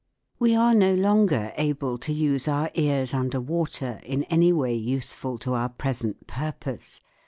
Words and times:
We 0.39 0.55
are 0.55 0.73
no 0.73 0.95
longer 0.95 1.51
able 1.57 1.99
to 1.99 2.11
use 2.11 2.47
our 2.47 2.71
ears 2.73 3.13
under 3.13 3.39
water 3.39 3.99
in 4.01 4.23
any 4.23 4.51
way 4.51 4.73
useful 4.73 5.37
to 5.37 5.53
our 5.53 5.69
present 5.69 6.25
purpose. 6.25 7.01